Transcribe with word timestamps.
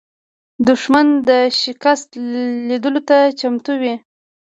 دښمن 0.67 1.07
د 1.27 1.29
شکست 1.61 2.09
لیدلو 2.67 3.01
ته 3.09 3.17
چمتو 3.39 3.71
وي 3.81 3.95